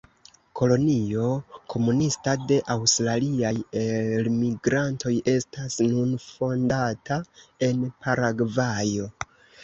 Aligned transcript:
Kolonio 0.59 1.23
komunista 1.73 2.31
de 2.51 2.55
Aŭstraliaj 2.75 3.51
elmigrantoj 3.81 5.11
estas 5.33 5.75
nun 5.91 6.15
fondata 6.23 7.19
en 7.69 7.85
Paragvajo. 8.07 9.11